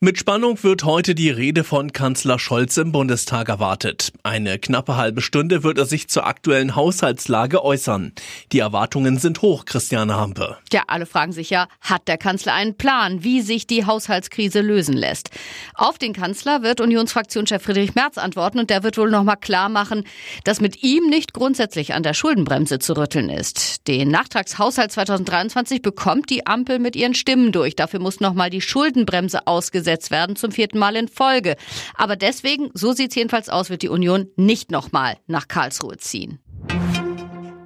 Mit 0.00 0.16
Spannung 0.16 0.62
wird 0.62 0.84
heute 0.84 1.16
die 1.16 1.28
Rede 1.28 1.64
von 1.64 1.92
Kanzler 1.92 2.38
Scholz 2.38 2.76
im 2.76 2.92
Bundestag 2.92 3.48
erwartet. 3.48 4.12
Eine 4.22 4.60
knappe 4.60 4.96
halbe 4.96 5.20
Stunde 5.20 5.64
wird 5.64 5.76
er 5.76 5.86
sich 5.86 6.06
zur 6.06 6.24
aktuellen 6.24 6.76
Haushaltslage 6.76 7.64
äußern. 7.64 8.12
Die 8.52 8.60
Erwartungen 8.60 9.18
sind 9.18 9.42
hoch, 9.42 9.64
Christiane 9.64 10.14
Hampe. 10.14 10.56
Ja, 10.72 10.84
alle 10.86 11.04
fragen 11.04 11.32
sich 11.32 11.50
ja, 11.50 11.66
hat 11.80 12.06
der 12.06 12.16
Kanzler 12.16 12.54
einen 12.54 12.76
Plan, 12.76 13.24
wie 13.24 13.40
sich 13.40 13.66
die 13.66 13.86
Haushaltskrise 13.86 14.60
lösen 14.60 14.96
lässt? 14.96 15.30
Auf 15.74 15.98
den 15.98 16.12
Kanzler 16.12 16.62
wird 16.62 16.80
Unionsfraktionschef 16.80 17.60
Friedrich 17.60 17.96
Merz 17.96 18.18
antworten 18.18 18.60
und 18.60 18.70
der 18.70 18.84
wird 18.84 18.98
wohl 18.98 19.10
nochmal 19.10 19.36
klar 19.36 19.68
machen, 19.68 20.04
dass 20.44 20.60
mit 20.60 20.84
ihm 20.84 21.08
nicht 21.08 21.34
grundsätzlich 21.34 21.94
an 21.94 22.04
der 22.04 22.14
Schuldenbremse 22.14 22.78
zu 22.78 22.96
rütteln 22.96 23.30
ist. 23.30 23.88
Den 23.88 24.12
Nachtragshaushalt 24.12 24.92
2023 24.92 25.82
bekommt 25.82 26.30
die 26.30 26.46
Ampel 26.46 26.78
mit 26.78 26.94
ihren 26.94 27.14
Stimmen 27.14 27.50
durch. 27.50 27.74
Dafür 27.74 27.98
muss 27.98 28.20
nochmal 28.20 28.50
die 28.50 28.60
Schuldenbremse 28.60 29.48
ausgesetzt 29.48 29.87
durchgesetzt 29.88 30.10
werden, 30.10 30.36
zum 30.36 30.52
vierten 30.52 30.78
Mal 30.78 30.96
in 30.96 31.08
Folge. 31.08 31.56
Aber 31.94 32.16
deswegen, 32.16 32.70
so 32.74 32.92
sieht 32.92 33.10
es 33.10 33.16
jedenfalls 33.16 33.48
aus, 33.48 33.70
wird 33.70 33.82
die 33.82 33.88
Union 33.88 34.28
nicht 34.36 34.70
nochmal 34.70 35.16
nach 35.26 35.48
Karlsruhe 35.48 35.96
ziehen. 35.96 36.38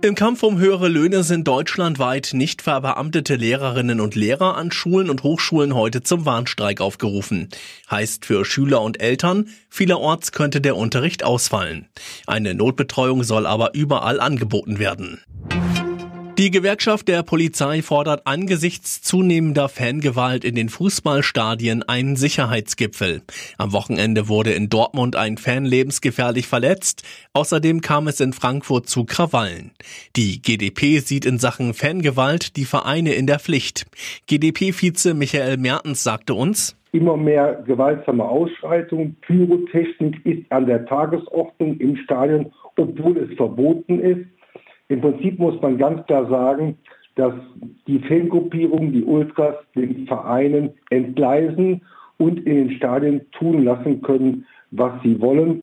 Im 0.00 0.14
Kampf 0.14 0.44
um 0.44 0.58
höhere 0.58 0.86
Löhne 0.86 1.24
sind 1.24 1.48
deutschlandweit 1.48 2.30
nicht 2.32 2.62
verbeamtete 2.62 3.34
Lehrerinnen 3.34 4.00
und 4.00 4.14
Lehrer 4.14 4.56
an 4.56 4.70
Schulen 4.70 5.10
und 5.10 5.24
Hochschulen 5.24 5.74
heute 5.74 6.04
zum 6.04 6.24
Warnstreik 6.24 6.80
aufgerufen. 6.80 7.48
Heißt 7.90 8.24
für 8.24 8.44
Schüler 8.44 8.80
und 8.82 9.00
Eltern, 9.00 9.48
vielerorts 9.68 10.30
könnte 10.30 10.60
der 10.60 10.76
Unterricht 10.76 11.24
ausfallen. 11.24 11.88
Eine 12.28 12.54
Notbetreuung 12.54 13.24
soll 13.24 13.44
aber 13.44 13.74
überall 13.74 14.20
angeboten 14.20 14.78
werden. 14.78 15.20
Die 16.38 16.52
Gewerkschaft 16.52 17.08
der 17.08 17.24
Polizei 17.24 17.82
fordert 17.82 18.28
angesichts 18.28 19.02
zunehmender 19.02 19.68
Fangewalt 19.68 20.44
in 20.44 20.54
den 20.54 20.68
Fußballstadien 20.68 21.82
einen 21.82 22.14
Sicherheitsgipfel. 22.14 23.22
Am 23.56 23.72
Wochenende 23.72 24.28
wurde 24.28 24.52
in 24.52 24.68
Dortmund 24.68 25.16
ein 25.16 25.36
Fan 25.36 25.64
lebensgefährlich 25.64 26.46
verletzt. 26.46 27.02
Außerdem 27.32 27.80
kam 27.80 28.06
es 28.06 28.20
in 28.20 28.32
Frankfurt 28.32 28.88
zu 28.88 29.04
Krawallen. 29.04 29.72
Die 30.14 30.40
GdP 30.40 31.00
sieht 31.00 31.26
in 31.26 31.40
Sachen 31.40 31.74
Fangewalt 31.74 32.56
die 32.56 32.66
Vereine 32.66 33.14
in 33.14 33.26
der 33.26 33.40
Pflicht. 33.40 33.86
GdP-Vize 34.28 35.14
Michael 35.14 35.56
Mertens 35.56 36.04
sagte 36.04 36.34
uns, 36.34 36.76
immer 36.92 37.16
mehr 37.16 37.64
gewaltsame 37.66 38.24
Ausschreitungen. 38.24 39.16
Pyrotechnik 39.22 40.24
ist 40.24 40.44
an 40.50 40.66
der 40.66 40.86
Tagesordnung 40.86 41.78
im 41.78 41.96
Stadion, 41.96 42.52
obwohl 42.76 43.18
es 43.18 43.36
verboten 43.36 43.98
ist. 43.98 44.37
Im 44.88 45.00
Prinzip 45.00 45.38
muss 45.38 45.60
man 45.60 45.78
ganz 45.78 46.04
klar 46.06 46.28
sagen, 46.28 46.78
dass 47.16 47.34
die 47.86 47.98
Fangruppierungen, 47.98 48.92
die 48.92 49.04
Ultras, 49.04 49.56
den 49.74 50.06
Vereinen 50.06 50.70
entgleisen 50.90 51.82
und 52.18 52.38
in 52.46 52.68
den 52.68 52.70
Stadien 52.72 53.22
tun 53.32 53.64
lassen 53.64 54.00
können, 54.02 54.46
was 54.70 54.92
sie 55.02 55.20
wollen. 55.20 55.62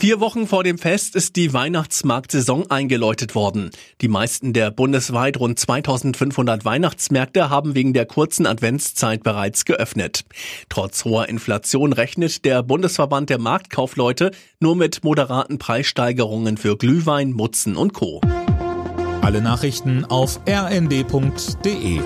Vier 0.00 0.18
Wochen 0.18 0.46
vor 0.46 0.64
dem 0.64 0.78
Fest 0.78 1.14
ist 1.14 1.36
die 1.36 1.52
Weihnachtsmarktsaison 1.52 2.70
eingeläutet 2.70 3.34
worden. 3.34 3.70
Die 4.00 4.08
meisten 4.08 4.54
der 4.54 4.70
bundesweit 4.70 5.38
rund 5.38 5.58
2500 5.58 6.64
Weihnachtsmärkte 6.64 7.50
haben 7.50 7.74
wegen 7.74 7.92
der 7.92 8.06
kurzen 8.06 8.46
Adventszeit 8.46 9.22
bereits 9.22 9.66
geöffnet. 9.66 10.24
Trotz 10.70 11.04
hoher 11.04 11.28
Inflation 11.28 11.92
rechnet 11.92 12.46
der 12.46 12.62
Bundesverband 12.62 13.28
der 13.28 13.38
Marktkaufleute 13.38 14.30
nur 14.58 14.74
mit 14.74 15.04
moderaten 15.04 15.58
Preissteigerungen 15.58 16.56
für 16.56 16.78
Glühwein, 16.78 17.32
Mutzen 17.32 17.76
und 17.76 17.92
Co. 17.92 18.22
Alle 19.20 19.42
Nachrichten 19.42 20.06
auf 20.06 20.40
rnd.de 20.48 22.00